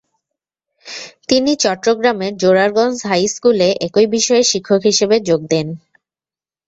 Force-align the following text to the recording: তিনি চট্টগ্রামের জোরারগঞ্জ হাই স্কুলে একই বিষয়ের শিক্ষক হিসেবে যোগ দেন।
তিনি 1.29 1.51
চট্টগ্রামের 1.63 2.33
জোরারগঞ্জ 2.41 2.97
হাই 3.03 3.23
স্কুলে 3.33 3.69
একই 3.87 4.07
বিষয়ের 4.15 4.49
শিক্ষক 4.51 4.81
হিসেবে 4.89 5.15
যোগ 5.27 5.41
দেন। 5.51 5.67